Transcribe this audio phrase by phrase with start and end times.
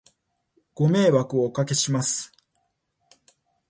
[0.73, 2.31] ご迷惑をお掛けします